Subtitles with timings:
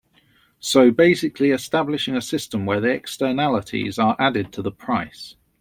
[0.59, 5.35] So basically establishing a system where the externalities are added to the price.